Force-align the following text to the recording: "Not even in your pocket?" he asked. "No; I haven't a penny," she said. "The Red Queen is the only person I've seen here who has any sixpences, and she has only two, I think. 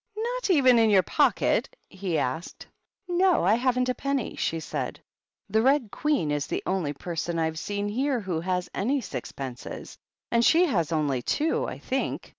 "Not 0.17 0.49
even 0.49 0.79
in 0.79 0.89
your 0.89 1.03
pocket?" 1.03 1.75
he 1.87 2.17
asked. 2.17 2.65
"No; 3.07 3.43
I 3.43 3.53
haven't 3.53 3.87
a 3.87 3.93
penny," 3.93 4.35
she 4.35 4.59
said. 4.59 4.99
"The 5.47 5.61
Red 5.61 5.91
Queen 5.91 6.31
is 6.31 6.47
the 6.47 6.63
only 6.65 6.91
person 6.93 7.37
I've 7.37 7.59
seen 7.59 7.87
here 7.87 8.19
who 8.19 8.39
has 8.39 8.67
any 8.73 9.01
sixpences, 9.01 9.99
and 10.31 10.43
she 10.43 10.65
has 10.65 10.91
only 10.91 11.21
two, 11.21 11.67
I 11.67 11.77
think. 11.77 12.29